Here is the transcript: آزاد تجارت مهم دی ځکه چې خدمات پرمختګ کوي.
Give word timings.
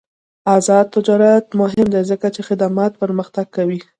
آزاد 0.55 0.85
تجارت 0.95 1.45
مهم 1.61 1.87
دی 1.93 2.01
ځکه 2.11 2.27
چې 2.35 2.41
خدمات 2.47 2.91
پرمختګ 3.03 3.45
کوي. 3.57 3.79